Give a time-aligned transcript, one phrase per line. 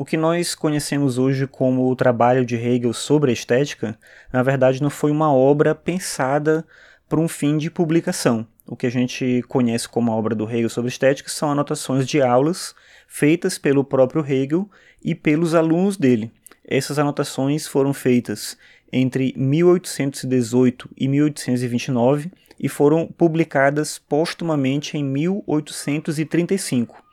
[0.00, 3.98] O que nós conhecemos hoje como o trabalho de Hegel sobre a estética,
[4.32, 6.64] na verdade não foi uma obra pensada
[7.08, 8.46] para um fim de publicação.
[8.64, 12.22] O que a gente conhece como a obra do Hegel sobre estética são anotações de
[12.22, 12.76] aulas
[13.08, 14.70] feitas pelo próprio Hegel
[15.02, 16.30] e pelos alunos dele.
[16.64, 18.56] Essas anotações foram feitas
[18.92, 27.07] entre 1818 e 1829 e foram publicadas postumamente em 1835.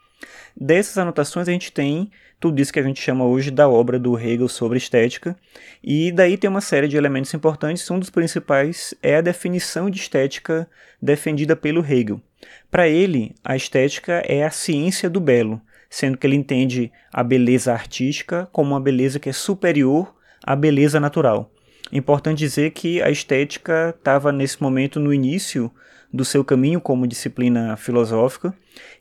[0.56, 2.10] Dessas anotações a gente tem
[2.40, 5.36] tudo isso que a gente chama hoje da obra do Hegel sobre estética,
[5.84, 10.00] e daí tem uma série de elementos importantes, um dos principais é a definição de
[10.00, 10.68] estética
[11.02, 12.22] defendida pelo Hegel.
[12.72, 17.74] Para ele, a estética é a ciência do belo, sendo que ele entende a beleza
[17.74, 21.52] artística como uma beleza que é superior à beleza natural.
[21.92, 25.72] Importante dizer que a estética estava nesse momento no início
[26.16, 28.54] do seu caminho como disciplina filosófica,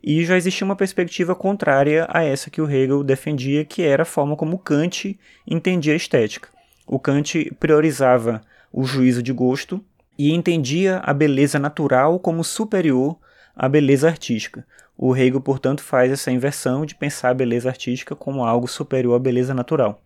[0.03, 4.07] e já existia uma perspectiva contrária a essa que o Hegel defendia, que era a
[4.07, 6.49] forma como Kant entendia a estética.
[6.87, 9.83] O Kant priorizava o juízo de gosto
[10.19, 13.17] e entendia a beleza natural como superior
[13.55, 14.67] à beleza artística.
[14.97, 19.19] O Hegel, portanto, faz essa inversão de pensar a beleza artística como algo superior à
[19.19, 20.03] beleza natural.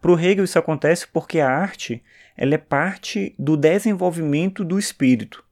[0.00, 2.02] Para o Hegel, isso acontece porque a arte
[2.36, 5.44] ela é parte do desenvolvimento do espírito.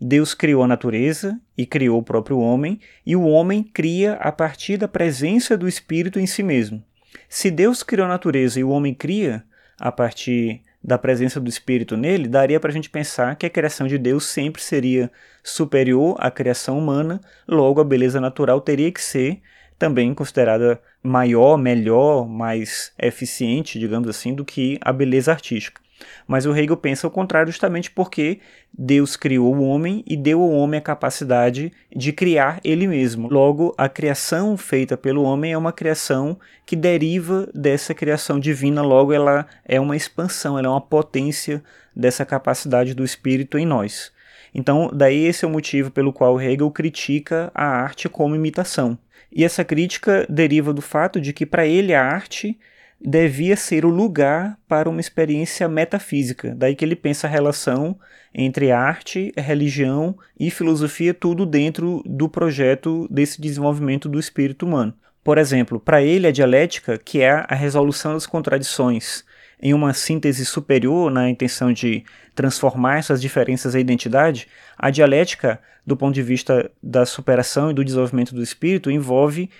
[0.00, 4.76] Deus criou a natureza e criou o próprio homem, e o homem cria a partir
[4.76, 6.82] da presença do espírito em si mesmo.
[7.28, 9.44] Se Deus criou a natureza e o homem cria
[9.78, 13.86] a partir da presença do espírito nele, daria para a gente pensar que a criação
[13.86, 15.10] de Deus sempre seria
[15.42, 19.40] superior à criação humana, logo a beleza natural teria que ser
[19.78, 25.80] também considerada maior, melhor, mais eficiente, digamos assim, do que a beleza artística.
[26.26, 28.40] Mas o Hegel pensa o contrário justamente porque
[28.72, 33.28] Deus criou o homem e deu ao homem a capacidade de criar ele mesmo.
[33.28, 39.12] Logo, a criação feita pelo homem é uma criação que deriva dessa criação divina, logo
[39.12, 41.62] ela é uma expansão, ela é uma potência
[41.94, 44.12] dessa capacidade do espírito em nós.
[44.54, 48.98] Então, daí esse é o motivo pelo qual Hegel critica a arte como imitação.
[49.30, 52.58] E essa crítica deriva do fato de que para ele a arte
[53.00, 56.54] devia ser o lugar para uma experiência metafísica.
[56.54, 57.98] Daí que ele pensa a relação
[58.34, 64.94] entre arte, religião e filosofia, tudo dentro do projeto desse desenvolvimento do espírito humano.
[65.22, 69.24] Por exemplo, para ele a dialética, que é a resolução das contradições
[69.60, 72.04] em uma síntese superior na intenção de
[72.34, 77.84] transformar essas diferenças em identidade, a dialética, do ponto de vista da superação e do
[77.84, 79.50] desenvolvimento do espírito, envolve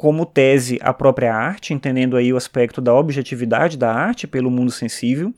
[0.00, 4.70] como tese a própria arte, entendendo aí o aspecto da objetividade da arte pelo mundo
[4.70, 5.30] sensível.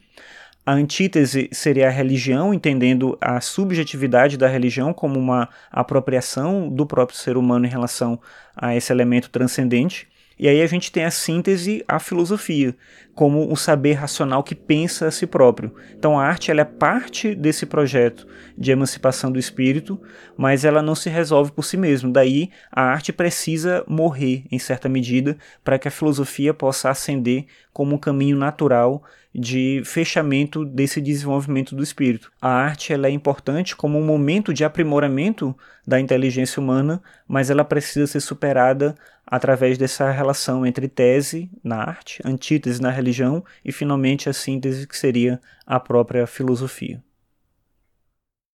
[0.64, 7.18] A antítese seria a religião, entendendo a subjetividade da religião como uma apropriação do próprio
[7.18, 8.20] ser humano em relação
[8.54, 10.06] a esse elemento transcendente.
[10.38, 12.74] E aí a gente tem a síntese à filosofia,
[13.14, 15.74] como um saber racional que pensa a si próprio.
[15.96, 18.26] Então a arte ela é parte desse projeto
[18.56, 20.00] de emancipação do espírito,
[20.36, 22.10] mas ela não se resolve por si mesma.
[22.10, 27.94] Daí a arte precisa morrer em certa medida para que a filosofia possa ascender como
[27.94, 29.02] um caminho natural
[29.34, 32.30] de fechamento desse desenvolvimento do espírito.
[32.40, 35.56] A arte ela é importante como um momento de aprimoramento
[35.86, 38.94] da inteligência humana, mas ela precisa ser superada
[39.26, 44.96] através dessa relação entre tese na arte, antítese na religião e finalmente a síntese que
[44.96, 47.02] seria a própria filosofia.